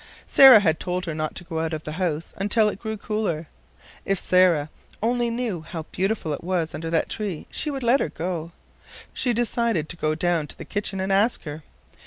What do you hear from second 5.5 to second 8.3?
how beautiful it was under that tree she would let her